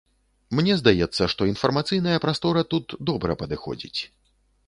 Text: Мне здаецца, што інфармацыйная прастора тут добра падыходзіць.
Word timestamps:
Мне 0.59 0.75
здаецца, 0.79 1.27
што 1.33 1.47
інфармацыйная 1.51 2.17
прастора 2.25 2.65
тут 2.71 2.97
добра 3.09 3.35
падыходзіць. 3.43 3.99